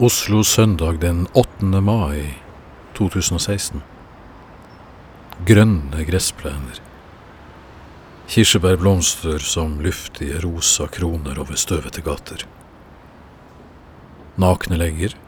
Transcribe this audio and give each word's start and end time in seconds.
Oslo 0.00 0.44
søndag 0.44 1.00
den 1.00 1.26
8. 1.32 1.80
mai 1.82 2.34
2016. 2.94 3.80
Grønne 5.46 6.04
gressplener. 6.06 6.78
Kirsebærblomster 8.30 9.42
som 9.42 9.80
luftige 9.82 10.38
rosa 10.44 10.86
kroner 10.86 11.40
over 11.42 11.58
støvete 11.58 12.04
gater. 12.06 12.46
Nakne 14.38 14.78
legger. 14.78 15.18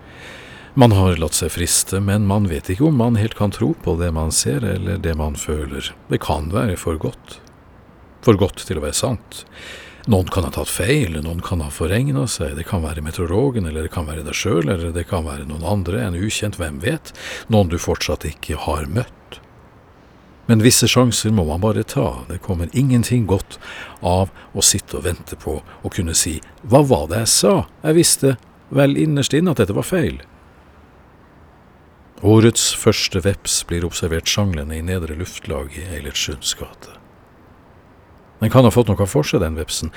Man 0.79 0.95
har 0.95 1.19
latt 1.19 1.41
seg 1.41 1.51
friste, 1.57 1.99
men 1.99 2.31
man 2.31 2.47
vet 2.47 2.71
ikke 2.71 2.93
om 2.93 3.03
man 3.03 3.19
helt 3.19 3.35
kan 3.35 3.51
tro 3.51 3.73
på 3.75 3.99
det 3.99 4.15
man 4.15 4.31
ser 4.31 4.63
eller 4.63 5.03
det 5.03 5.17
man 5.19 5.35
føler. 5.35 5.91
Det 6.07 6.23
kan 6.23 6.47
være 6.55 6.79
for 6.79 6.95
godt. 6.95 7.41
For 8.23 8.39
godt 8.39 8.63
til 8.71 8.79
å 8.79 8.87
være 8.87 9.03
sant. 9.03 9.43
Noen 10.09 10.31
kan 10.33 10.47
ha 10.47 10.51
tatt 10.55 10.71
feil, 10.73 11.19
noen 11.21 11.43
kan 11.45 11.61
ha 11.61 11.69
forregna 11.73 12.25
seg, 12.31 12.55
det 12.57 12.65
kan 12.71 12.85
være 12.87 13.05
meteorologen, 13.05 13.67
eller 13.69 13.85
det 13.85 13.93
kan 13.93 14.09
være 14.09 14.25
deg 14.25 14.37
sjøl, 14.37 14.65
eller 14.65 14.95
det 14.97 15.05
kan 15.11 15.27
være 15.27 15.45
noen 15.51 15.67
andre, 15.67 16.01
en 16.07 16.17
ukjent, 16.17 16.57
hvem 16.61 16.81
vet, 16.81 17.13
noen 17.53 17.69
du 17.69 17.77
fortsatt 17.81 18.25
ikke 18.29 18.57
har 18.65 18.89
møtt. 18.89 19.41
Men 20.51 20.65
visse 20.65 20.89
sjanser 20.91 21.31
må 21.31 21.45
man 21.47 21.61
bare 21.63 21.85
ta, 21.87 22.25
det 22.27 22.41
kommer 22.43 22.73
ingenting 22.73 23.29
godt 23.31 23.61
av 24.01 24.33
å 24.51 24.65
sitte 24.65 24.99
og 24.99 25.05
vente 25.05 25.37
på 25.39 25.61
å 25.61 25.93
kunne 25.95 26.17
si 26.19 26.41
hva 26.67 26.81
var 26.83 27.07
det 27.13 27.21
jeg 27.23 27.33
sa, 27.37 27.55
jeg 27.85 27.99
visste 28.01 28.33
vel 28.75 28.97
innerst 28.99 29.37
inne 29.37 29.53
at 29.53 29.63
dette 29.63 29.77
var 29.77 29.87
feil. 29.87 30.19
Årets 32.27 32.73
første 32.77 33.23
veps 33.25 33.61
blir 33.69 33.87
observert 33.87 34.29
sjanglende 34.29 34.77
i 34.77 34.83
nedre 34.85 35.15
luftlag 35.17 35.77
i 35.79 35.87
Eilertsunds 35.95 36.57
gate. 36.59 37.00
Den 38.41 38.51
kan 38.51 38.65
ha 38.65 38.73
fått 38.73 38.89
noe 38.89 39.09
for 39.09 39.27
seg, 39.27 39.43
den 39.45 39.59
vepsen. 39.61 39.93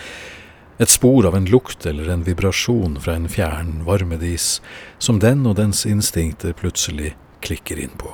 Et 0.82 0.90
spor 0.90 1.26
av 1.30 1.36
en 1.38 1.48
lukt 1.48 1.86
eller 1.86 2.10
en 2.10 2.26
vibrasjon 2.26 2.98
fra 3.02 3.16
en 3.16 3.30
fjern 3.30 3.84
varmedis 3.88 4.58
som 4.98 5.22
den 5.22 5.46
og 5.48 5.58
dens 5.60 5.86
instinkter 5.88 6.56
plutselig 6.58 7.14
klikker 7.46 7.80
inn 7.80 7.94
på. 8.00 8.12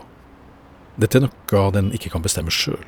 Dette 0.99 1.19
er 1.21 1.29
noe 1.29 1.69
den 1.73 1.93
ikke 1.95 2.11
kan 2.13 2.25
bestemme 2.25 2.51
sjøl. 2.51 2.83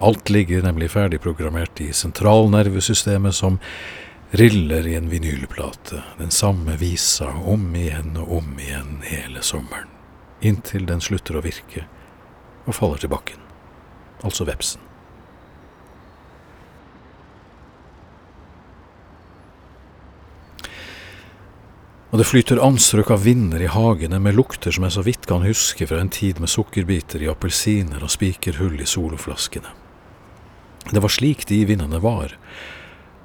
Alt 0.00 0.30
ligger 0.32 0.62
nemlig 0.64 0.92
ferdigprogrammert 0.94 1.80
i 1.84 1.90
sentralnervesystemet 1.92 3.36
som 3.36 3.58
riller 4.30 4.86
i 4.86 4.94
en 4.94 5.10
vinylplate, 5.10 6.02
den 6.18 6.30
samme 6.30 6.76
visa 6.80 7.28
om 7.44 7.66
igjen 7.76 8.14
og 8.16 8.36
om 8.38 8.54
igjen 8.62 9.00
hele 9.04 9.42
sommeren, 9.42 9.90
inntil 10.40 10.86
den 10.88 11.02
slutter 11.04 11.36
å 11.36 11.44
virke 11.44 11.84
og 12.64 12.76
faller 12.78 13.02
til 13.02 13.12
bakken, 13.12 13.42
altså 14.22 14.46
vepsen. 14.48 14.80
Og 22.10 22.18
det 22.18 22.26
flyter 22.26 22.58
anstrøk 22.62 23.12
av 23.14 23.22
vinder 23.22 23.62
i 23.62 23.70
hagene 23.70 24.18
med 24.22 24.34
lukter 24.34 24.74
som 24.74 24.86
jeg 24.86 24.96
så 24.96 25.04
vidt 25.06 25.28
kan 25.30 25.46
huske 25.46 25.86
fra 25.86 26.00
en 26.02 26.10
tid 26.10 26.40
med 26.42 26.50
sukkerbiter 26.50 27.22
i 27.22 27.30
appelsiner 27.30 28.02
og 28.02 28.10
spikerhull 28.10 28.80
i 28.82 28.88
soloflaskene. 28.88 29.70
Det 30.90 31.02
var 31.02 31.12
slik 31.12 31.44
de 31.46 31.60
vindene 31.68 32.00
var, 32.02 32.34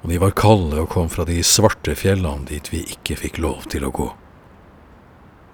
og 0.04 0.12
de 0.12 0.20
var 0.22 0.36
kalde 0.38 0.84
og 0.84 0.92
kom 0.94 1.10
fra 1.10 1.26
de 1.26 1.40
svarte 1.42 1.96
fjellene 1.98 2.46
dit 2.52 2.70
vi 2.70 2.84
ikke 2.94 3.18
fikk 3.24 3.40
lov 3.42 3.66
til 3.74 3.88
å 3.88 3.94
gå. 3.96 4.12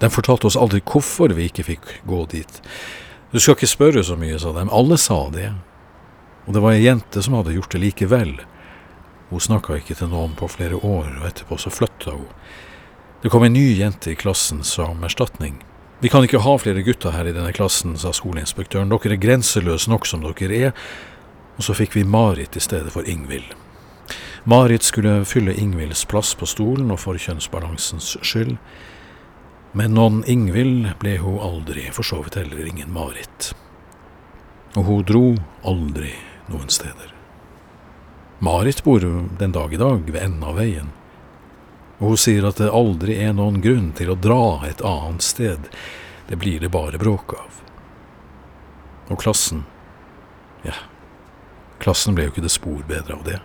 De 0.02 0.10
fortalte 0.12 0.50
oss 0.50 0.58
aldri 0.60 0.82
hvorfor 0.84 1.32
vi 1.38 1.46
ikke 1.48 1.68
fikk 1.70 1.92
gå 2.10 2.26
dit. 2.34 2.62
Du 3.32 3.40
skal 3.40 3.56
ikke 3.56 3.70
spørre 3.70 4.04
så 4.04 4.18
mye, 4.20 4.40
sa 4.42 4.52
de, 4.52 4.66
alle 4.68 4.98
sa 5.00 5.22
det. 5.32 5.54
Og 6.50 6.58
det 6.58 6.64
var 6.66 6.76
ei 6.76 6.84
jente 6.84 7.22
som 7.24 7.38
hadde 7.38 7.54
gjort 7.56 7.72
det 7.72 7.84
likevel. 7.86 8.34
Hun 9.30 9.44
snakka 9.46 9.78
ikke 9.78 9.96
til 9.96 10.10
noen 10.12 10.34
på 10.36 10.50
flere 10.52 10.82
år, 10.82 11.08
og 11.22 11.28
etterpå 11.30 11.56
så 11.62 11.72
flytta 11.72 12.18
hun. 12.18 12.28
Det 13.22 13.30
kom 13.30 13.44
en 13.44 13.54
ny 13.54 13.74
jente 13.74 14.12
i 14.12 14.16
klassen 14.16 14.64
som 14.64 15.04
erstatning. 15.04 15.64
Vi 16.00 16.10
kan 16.10 16.24
ikke 16.26 16.42
ha 16.42 16.56
flere 16.58 16.82
gutter 16.82 17.14
her 17.14 17.28
i 17.30 17.34
denne 17.36 17.54
klassen, 17.54 17.94
sa 17.94 18.10
skoleinspektøren, 18.10 18.90
dere 18.90 19.14
er 19.14 19.22
grenseløse 19.22 19.92
nok 19.92 20.08
som 20.10 20.24
dere 20.26 20.56
er. 20.58 20.72
Og 21.60 21.68
så 21.68 21.76
fikk 21.78 21.94
vi 22.00 22.04
Marit 22.04 22.58
i 22.58 22.64
stedet 22.64 22.90
for 22.90 23.06
Ingvild. 23.06 23.54
Marit 24.50 24.82
skulle 24.82 25.20
fylle 25.30 25.54
Ingvilds 25.54 26.02
plass 26.10 26.34
på 26.34 26.50
stolen 26.50 26.90
og 26.90 26.98
for 27.04 27.22
kjønnsbalansens 27.22 28.16
skyld. 28.26 28.56
Men 29.78 29.94
noen 29.94 30.24
Ingvild 30.26 30.90
ble 31.04 31.20
hun 31.22 31.38
aldri, 31.46 31.92
for 31.94 32.02
så 32.02 32.24
vidt 32.26 32.40
heller 32.42 32.66
ingen 32.66 32.90
Marit. 32.90 33.52
Og 34.74 34.88
hun 34.88 35.06
dro 35.06 35.28
aldri 35.62 36.16
noen 36.50 36.74
steder. 36.74 37.14
Marit 38.42 38.82
bor 38.82 39.06
den 39.06 39.54
dag 39.54 39.78
i 39.78 39.78
dag 39.78 40.10
ved 40.10 40.20
enden 40.24 40.50
av 40.50 40.58
veien 40.58 40.90
og 42.02 42.16
hun 42.16 42.18
sier 42.18 42.48
at 42.50 42.58
det 42.58 42.72
aldri 42.74 43.20
er 43.22 43.36
noen 43.38 43.62
grunn 43.62 43.92
til 43.94 44.10
å 44.10 44.18
dra 44.18 44.66
et 44.66 44.82
annet 44.82 45.22
sted, 45.22 45.68
det 46.28 46.40
blir 46.42 46.60
det 46.64 46.72
bare 46.74 46.98
bråk 46.98 47.36
av. 47.38 47.60
Og 49.14 49.20
klassen, 49.22 49.62
ja, 50.66 50.74
klassen 51.84 52.18
ble 52.18 52.26
jo 52.26 52.34
ikke 52.34 52.46
det 52.48 52.54
spor 52.54 52.82
bedre 52.90 53.20
av 53.20 53.24
det. 53.28 53.38